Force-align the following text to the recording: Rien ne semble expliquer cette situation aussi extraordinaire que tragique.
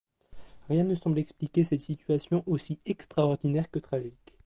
Rien 0.67 0.83
ne 0.83 0.95
semble 0.95 1.19
expliquer 1.19 1.63
cette 1.63 1.81
situation 1.81 2.41
aussi 2.47 2.79
extraordinaire 2.87 3.69
que 3.69 3.77
tragique. 3.77 4.33